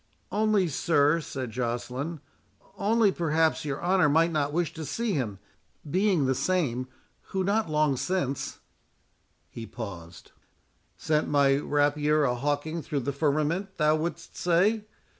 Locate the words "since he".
7.97-9.67